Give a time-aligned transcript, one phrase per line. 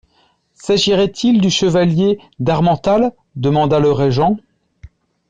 [0.55, 3.11] S'agirait-il du chevalier d'Harmental?
[3.35, 4.37] demanda le régent.